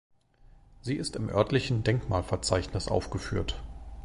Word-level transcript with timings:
Sie 0.81 0.95
ist 0.95 1.15
im 1.15 1.29
örtlichen 1.29 1.83
Denkmalverzeichnis 1.83 2.87
aufgeführt. 2.87 3.61